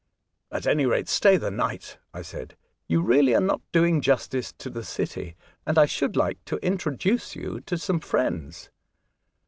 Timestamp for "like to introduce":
6.17-7.35